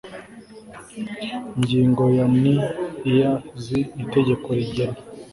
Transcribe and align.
ngingo 1.59 2.03
ya 2.17 2.25
n 2.41 2.43
iya 3.11 3.31
z 3.63 3.65
itegeko 4.03 4.47
rigena 4.57 4.97